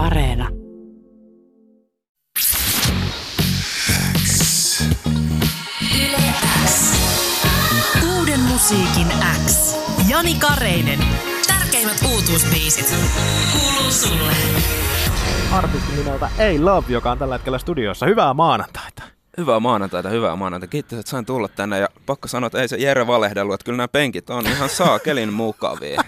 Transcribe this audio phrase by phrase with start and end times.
[0.00, 0.48] Areena.
[8.18, 9.06] Uuden musiikin
[9.46, 9.76] X.
[10.08, 10.98] Jani Kareinen.
[11.46, 12.94] Tärkeimmät uutuusbiisit.
[13.52, 14.32] Kuuluu sulle.
[15.52, 18.06] artisti nimeltä Ei Love, joka on tällä hetkellä studiossa.
[18.06, 19.02] Hyvää maanantaita.
[19.38, 20.70] Hyvää maanantaita, hyvää maanantaita.
[20.70, 23.76] Kiitos, että sain tulla tänne ja pakko sanoa, että ei se Jere valehdellut, että kyllä
[23.76, 26.02] nämä penkit on ihan saakelin mukavia.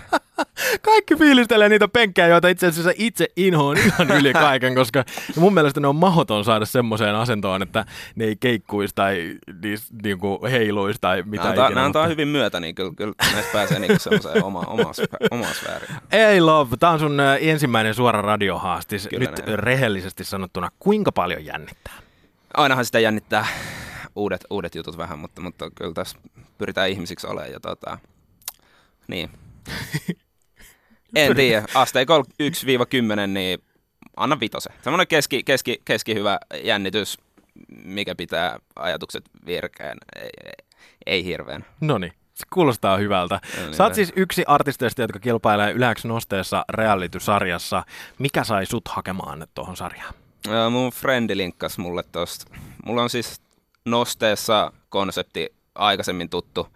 [0.83, 5.05] Kaikki fiilistelee niitä penkkejä, joita itse asiassa itse inhoon ihan yli kaiken, koska
[5.37, 10.39] mun mielestä ne on mahdoton saada semmoiseen asentoon, että ne ei keikkuisi tai niis, niinku
[10.51, 11.75] heiluisi tai mitä Nämä antaa, ikinä.
[11.75, 14.61] nämä antaa hyvin myötä, niin kyllä, kyllä näistä pääsee niin semmoiseen oma,
[15.31, 15.91] omaan sfääriin.
[16.13, 19.09] Ei Love, tämä on sun ensimmäinen suora radiohaastis.
[19.09, 19.59] Kyllä Nyt näin.
[19.59, 21.95] rehellisesti sanottuna, kuinka paljon jännittää?
[22.55, 23.47] Ainahan sitä jännittää
[24.17, 26.19] uudet, uudet jutut vähän, mutta, mutta kyllä tässä
[26.59, 27.53] pyritään ihmisiksi olemaan.
[27.53, 27.99] Ja tota,
[29.09, 29.31] niin.
[31.17, 32.25] En tiedä, asteikolla
[33.25, 33.59] 1-10, niin
[34.17, 34.73] anna vitosen.
[34.83, 37.19] Semmoinen keski, keski, keski hyvä jännitys,
[37.85, 39.99] mikä pitää ajatukset virkeän.
[40.17, 40.53] Ei, ei,
[41.07, 41.65] ei hirveän.
[41.81, 43.41] No niin, se kuulostaa hyvältä.
[43.57, 47.85] Niin, Sä oot siis yksi artisteista, jotka kilpailee Yläks nosteessa reality-sarjassa.
[48.19, 50.15] Mikä sai sut hakemaan tuohon sarjaan?
[50.49, 52.55] Ää, Mun frendi linkkas mulle tosta.
[52.85, 53.41] Mulla on siis
[53.85, 56.69] nosteessa konsepti aikaisemmin tuttu,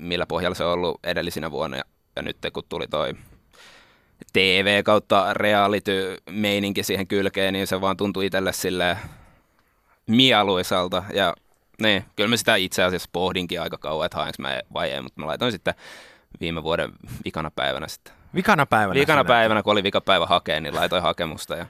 [0.00, 1.76] millä pohjalla se on ollut edellisinä vuonna.
[1.76, 1.84] Ja,
[2.16, 3.14] ja nyt kun tuli toi
[4.32, 8.96] TV kautta reality-meininki siihen kylkeen, niin se vaan tuntui itselle silleen
[10.06, 11.02] mieluisalta.
[11.14, 11.34] Ja
[11.82, 15.20] niin, kyllä mä sitä itse asiassa pohdinkin aika kauan, että haenko mä vai ei, mutta
[15.20, 15.74] mä laitoin sitten
[16.40, 16.92] viime vuoden
[17.24, 18.14] vikana päivänä sitten.
[18.34, 19.00] Vikana päivänä.
[19.00, 21.66] Vikana päivänä, kun oli vikapäivä hakea, niin laitoin hakemusta ja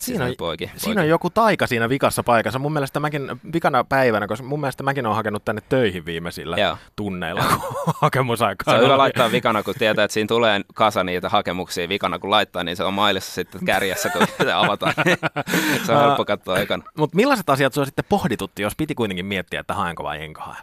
[0.00, 2.58] Siinä on, poiki, siinä on joku taika siinä vikassa paikassa.
[2.58, 6.76] Mun mielestä mäkin vikana päivänä, koska mun mielestä mäkin olen hakenut tänne töihin viimeisillä Joo.
[6.96, 7.42] tunneilla,
[8.02, 8.74] hakemusaikaa.
[8.74, 12.30] Se on hyvä laittaa vikana, kun tietää, että siinä tulee kasa niitä hakemuksia vikana, kun
[12.30, 14.94] laittaa, niin se on mailissa sitten kärjessä, kun se avataan.
[15.86, 16.84] se on helppo katsoa ekana.
[16.98, 20.56] Mutta millaiset asiat sua sitten pohditutti, jos piti kuitenkin miettiä, että haenko vai enkö hae?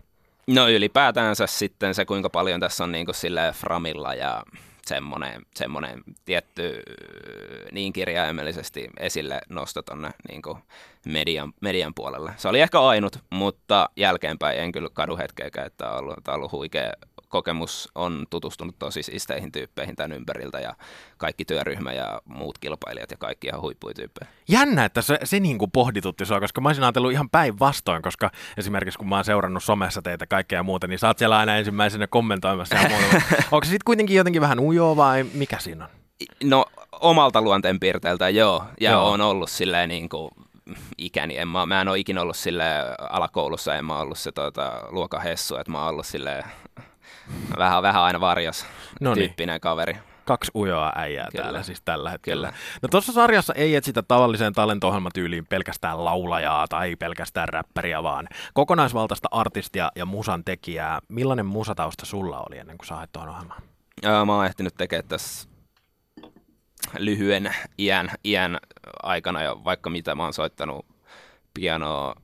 [0.48, 3.16] No ylipäätänsä sitten se, kuinka paljon tässä on niin kuin
[3.54, 4.44] framilla ja
[4.88, 6.84] semmoinen, semmoinen tietty
[7.72, 10.42] niin kirjaimellisesti esille nosto tonne niin
[11.06, 12.34] median, median puolelle.
[12.38, 16.52] Se oli ehkä ainut, mutta jälkeenpäin en kyllä kadu hetkeäkään, että on ollut, on ollut
[16.52, 16.94] huikea
[17.34, 17.90] kokemus.
[17.96, 20.76] On tutustunut tosi siisteihin tyyppeihin tämän ympäriltä ja
[21.18, 24.32] kaikki työryhmä ja muut kilpailijat ja kaikki ihan huippuja tyyppejä.
[24.48, 28.32] Jännä, että se, se niin kuin pohditutti sua, koska mä olisin ajatellut ihan päinvastoin, koska
[28.58, 31.58] esimerkiksi kun mä oon seurannut somessa teitä kaikkea ja muuta, niin sä oot siellä aina
[31.58, 33.26] ensimmäisenä kommentoimassa ja muuta.
[33.52, 35.92] Onko se sitten kuitenkin jotenkin vähän ujoa vai mikä siinä on?
[36.44, 39.12] No omalta luonteenpiirteeltä joo, ja Joo.
[39.12, 40.32] on ollut silleen niin kuin
[40.98, 41.38] ikäni.
[41.38, 42.66] En mä, mä en ole ikinä ollut sille
[43.10, 46.44] alakoulussa, en mä ollut se tota, luokan hessu, että mä oon ollut sille
[47.58, 48.66] vähän, vähän aina varjas
[49.02, 49.28] Noniin.
[49.30, 49.98] tyyppinen kaveri.
[50.26, 51.44] Kaksi ujoa äijää Kyllä.
[51.44, 52.48] täällä siis tällä hetkellä.
[52.48, 52.60] Kyllä.
[52.82, 59.92] No tuossa sarjassa ei etsitä tavalliseen talento-ohjelmatyyliin pelkästään laulajaa tai pelkästään räppäriä, vaan kokonaisvaltaista artistia
[59.96, 61.00] ja musan tekijää.
[61.10, 63.62] Millainen musatausta sulla oli ennen kuin sä tuohon ohjelmaan?
[64.04, 65.50] Ää, Mä oon ehtinyt tekemään tässä
[66.98, 68.60] lyhyen iän, iän
[69.04, 70.86] aikana ja vaikka mitä mä oon soittanut
[71.54, 72.16] pianoa,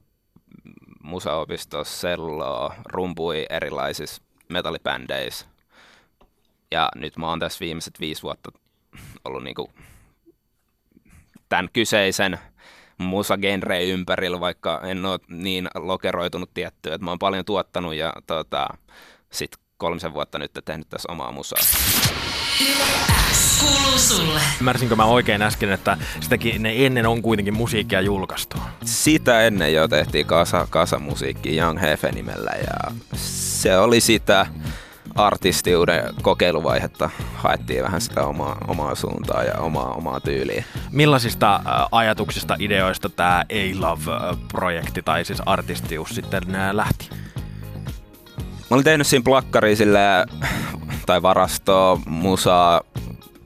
[1.04, 5.46] musaopistossa, selloa, rumpui erilaisissa metallibändeissä.
[6.72, 8.52] Ja nyt mä oon tässä viimeiset viisi vuotta
[9.26, 9.72] ollut niinku
[11.50, 12.40] tämän kyseisen
[12.98, 18.68] musagenreen ympärillä, vaikka en ole niin lokeroitunut tiettyä, että mä oon paljon tuottanut ja tota,
[19.32, 21.60] sit kolmisen vuotta nyt tehnyt tässä omaa musaa.
[23.60, 24.40] Kuuluu sulle.
[24.60, 28.58] Ymmärsinkö mä oikein äsken, että sitäkin ne ennen on kuitenkin musiikkia julkaistu?
[28.86, 34.46] Sitä ennen jo tehtiin kasa, kasa musiikki Young Hefe nimellä ja se oli sitä
[35.16, 37.10] artistiuden kokeiluvaihetta.
[37.36, 40.64] Haettiin vähän sitä omaa, omaa suuntaa ja omaa, omaa tyyliä.
[40.92, 47.10] Millaisista äh, ajatuksista, ideoista tämä A-Love-projekti tai siis artistius sitten äh, lähti?
[48.70, 50.00] Mä olin tehnyt siinä plakkariin sille,
[51.10, 52.82] tai varastoa, musaa,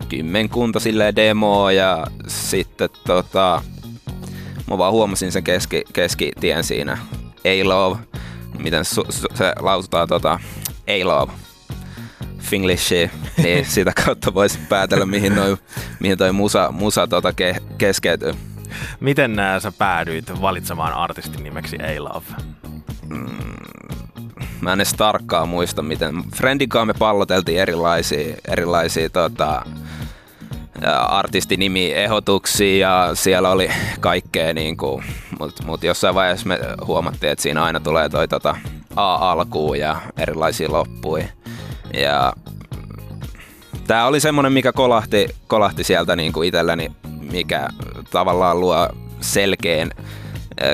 [0.10, 3.62] kymmenkunta sille demoa ja sitten tota,
[4.70, 6.98] mä vaan huomasin sen keski, keskitien siinä.
[7.46, 8.00] A-Love,
[8.60, 10.40] miten su, su, se lausutaan tota,
[10.88, 11.32] A-Love.
[12.40, 15.58] Finglishi, niin sitä kautta voisi päätellä, mihin, noi,
[16.00, 18.34] mihin toi musa, musa tota ke, keskeytyy.
[19.00, 22.26] Miten sä päädyit valitsemaan artistin nimeksi A-Love?
[24.64, 26.24] Mä en edes tarkkaan muista, miten.
[26.36, 29.66] Friendin kanssa me palloteltiin erilaisia, erilaisia tota,
[30.82, 33.70] ää, artistinimi-ehdotuksia ja siellä oli
[34.00, 35.04] kaikkea, niin kuin,
[35.40, 38.56] mutta mut jossain vaiheessa me huomattiin, että siinä aina tulee toi tota,
[38.96, 41.28] A alkuun ja erilaisia loppuja.
[41.94, 42.34] Ja
[43.88, 46.92] tää oli semmonen, mikä kolahti, kolahti sieltä niin kuin itselläni
[47.32, 47.68] mikä
[48.12, 48.90] tavallaan luo
[49.22, 49.92] selkeän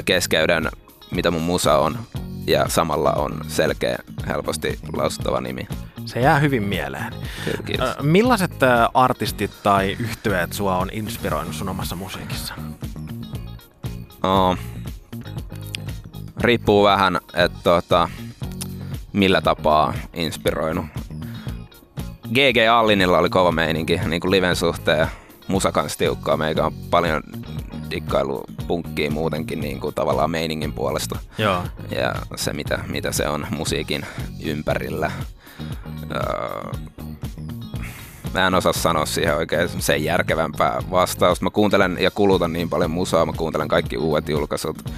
[0.05, 0.69] keskeyden,
[1.11, 1.97] mitä mun musa on,
[2.47, 3.97] ja samalla on selkeä,
[4.27, 5.67] helposti lausuttava nimi.
[6.05, 7.13] Se jää hyvin mieleen.
[7.45, 7.89] Kyllä, kiitos.
[8.01, 8.51] Millaiset
[8.93, 12.53] artistit tai yhtyeet sua on inspiroinut sun omassa musiikissa?
[14.23, 14.57] Oo.
[16.41, 18.09] Riippuu vähän, että tota,
[19.13, 20.85] millä tapaa inspiroinut.
[22.27, 25.07] GG Allinilla oli kova meininki niin kuin liven suhteen.
[25.49, 26.37] Musa kanssa tiukkaa.
[26.37, 27.23] Meikä on paljon
[27.91, 31.19] dikkailu punkkiin muutenkin niin kuin tavallaan meiningin puolesta.
[31.37, 31.63] Joo.
[31.91, 34.05] Ja se, mitä, mitä se on musiikin
[34.43, 35.11] ympärillä.
[36.11, 36.71] Öö,
[38.33, 41.43] mä en osaa sanoa siihen oikein sen järkevämpää vastausta.
[41.45, 44.91] Mä kuuntelen ja kulutan niin paljon musaa, mä kuuntelen kaikki uudet julkaisut.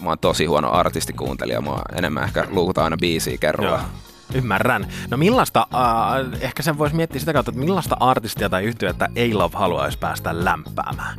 [0.00, 3.76] Mä oon tosi huono artistikuuntelija, mä oon enemmän ehkä luukutaan aina biisiä kerralla.
[3.76, 4.03] Joo.
[4.34, 4.86] Ymmärrän.
[5.10, 9.56] No millaista, äh, ehkä sen voisi miettiä sitä kautta, että millaista artistia tai yhtyettä A-Love
[9.58, 11.18] haluaisi päästä lämpäämään,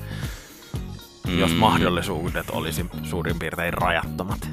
[1.27, 1.39] mm.
[1.39, 4.49] jos mahdollisuudet olisi suurin piirtein rajattomat.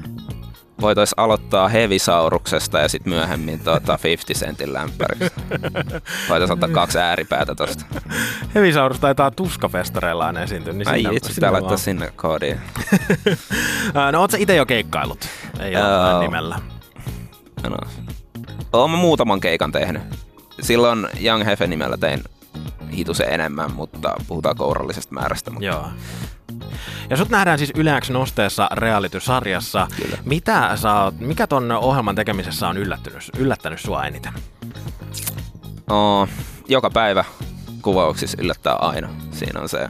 [0.81, 5.41] Voitaisiin aloittaa Hevisauruksesta ja sitten myöhemmin tuota 50 Centin lämpäristä.
[6.29, 7.85] Voitaisiin ottaa kaksi ääripäätä tosta.
[8.55, 10.73] Hevisaurus taitaa tuskafestareilla aina esiintyä.
[10.73, 12.59] Niin Ai sinne- itse pitää laittaa sinne koodiin.
[13.97, 15.27] Äh, no oot sä ite jo keikkailut?
[15.59, 16.19] Ei ole Joo.
[16.19, 16.59] nimellä.
[17.69, 17.77] No.
[18.73, 20.01] Oon mä muutaman keikan tehnyt.
[20.61, 22.23] Silloin Young Hefe nimellä tein
[22.93, 25.51] hitusen enemmän, mutta puhutaan kourallisesta määrästä.
[25.51, 25.87] Mutta Joo.
[27.09, 29.87] Ja sut nähdään siis Yle X nosteessa reality-sarjassa.
[30.03, 30.17] Kyllä.
[30.25, 34.33] Mitä sä oot, mikä ton ohjelman tekemisessä on yllättynyt, yllättänyt sua eniten?
[35.89, 36.27] Oo,
[36.67, 37.25] joka päivä
[37.81, 39.09] kuvauksissa yllättää aina.
[39.31, 39.89] Siinä on se,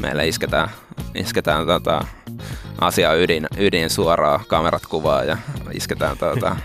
[0.00, 0.68] meillä isketään,
[1.14, 2.04] isketään tota,
[2.80, 5.36] asia ydin, ydin suoraan, kamerat kuvaa ja
[5.72, 6.56] isketään tota,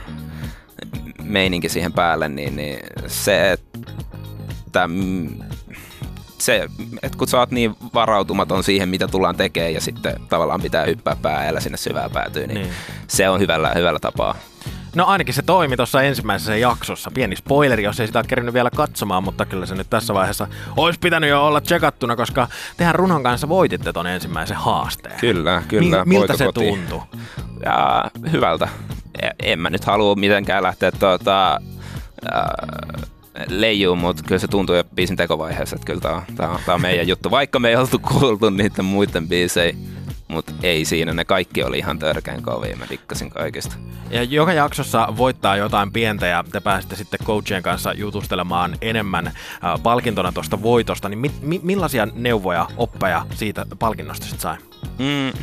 [1.30, 5.30] meininki siihen päälle, niin, niin se, että mm,
[6.38, 6.68] se,
[7.04, 11.16] että kun sä oot niin varautumaton siihen, mitä tullaan tekemään ja sitten tavallaan pitää hyppää
[11.22, 12.74] päällä sinne syvään päätyyn, niin, Niin.
[13.08, 14.36] se on hyvällä, hyvällä tapaa.
[14.96, 17.12] No ainakin se toimi tuossa ensimmäisessä jaksossa.
[17.12, 20.48] Pieni spoileri, jos ei sitä ole vielä katsomaan, mutta kyllä se nyt tässä vaiheessa
[20.78, 22.48] olisi pitänyt jo olla tsekattuna, koska
[22.78, 25.20] tehän Runon kanssa voititte ton ensimmäisen haasteen.
[25.20, 26.06] Kyllä, kyllä.
[26.06, 26.88] Mi- miltä se kotiin.
[26.88, 27.20] tuntui?
[27.66, 28.68] ja hyvältä.
[29.22, 31.60] E- En mä nyt halua mitenkään lähteä tuota,
[33.48, 37.32] leijuu, mutta kyllä se tuntuu jo biisin tekovaiheessa, että kyllä tää on, on, meidän juttu.
[37.32, 39.74] Vaikka me ei oltu kuultu niiden muiden biisejä,
[40.28, 43.76] mutta ei siinä, ne kaikki oli ihan törkeän kovia, mä dikkasin kaikista.
[44.10, 49.34] Ja joka jaksossa voittaa jotain pientä ja te pääsette sitten coachien kanssa jutustelemaan enemmän äh,
[49.84, 51.10] palkintona tuosta voitosta.
[51.10, 54.58] Niin mi- mi- millaisia neuvoja, oppeja siitä palkinnosta sitten sai?
[54.98, 55.40] Mm,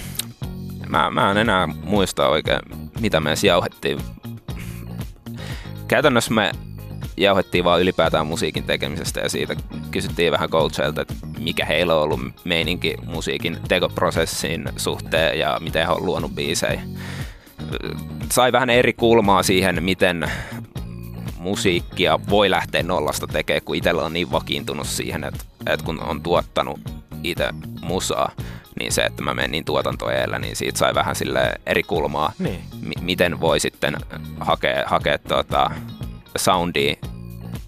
[0.89, 2.61] mä, mä en enää muista oikein,
[3.01, 3.99] mitä me edes jauhettiin.
[5.89, 6.53] Käytännössä me
[7.17, 9.57] jauhettiin vaan ylipäätään musiikin tekemisestä ja siitä
[9.91, 15.93] kysyttiin vähän coacheilta, että mikä heillä on ollut meininki musiikin tekoprosessin suhteen ja miten he
[15.93, 16.81] on luonut biisejä.
[18.33, 20.31] Sai vähän eri kulmaa siihen, miten
[21.39, 26.23] musiikkia voi lähteä nollasta tekemään, kun itsellä on niin vakiintunut siihen, että, että kun on
[26.23, 26.81] tuottanut
[27.23, 27.49] itse
[27.83, 28.31] musaa,
[28.79, 32.61] niin se, että mä menen niin tuotantoeellä, niin siitä sai vähän sille eri kulmaa, Niin.
[32.83, 33.97] M- miten voi sitten
[34.41, 35.71] hakea, hakea tuota
[36.39, 36.95] soundia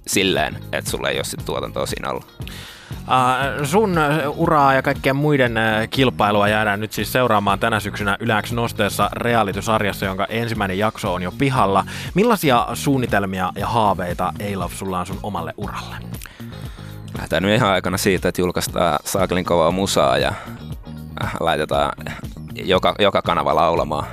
[0.07, 2.39] silleen, että sulla ei ole sit tuotantoa siinä ollut.
[2.91, 8.17] Uh, sun äh, uraa ja kaikkien muiden äh, kilpailua jäädään nyt siis seuraamaan tänä syksynä
[8.21, 11.85] Yläks Nosteessa reality-sarjassa, jonka ensimmäinen jakso on jo pihalla.
[12.15, 15.97] Millaisia suunnitelmia ja haaveita Eilov sulla on sun omalle uralle?
[17.15, 20.33] Lähdetään nyt ihan aikana siitä, että julkaistaan saakelin kovaa musaa ja
[21.41, 21.93] laitetaan
[22.55, 24.07] joka, joka kanava laulamaan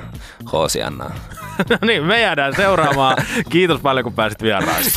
[0.51, 1.15] Hoosiannaa.
[1.69, 3.17] no niin, me jäädään seuraamaan.
[3.49, 4.91] Kiitos paljon, kun pääsit vieraaksi.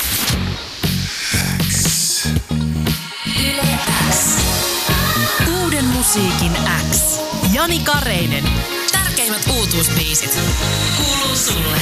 [5.63, 6.53] Uuden musiikin
[6.91, 7.21] X.
[7.53, 8.45] Jani Kareinen.
[8.93, 10.39] Tärkeimmät uutuusbiisit.
[10.97, 11.77] Kuuluu sulle.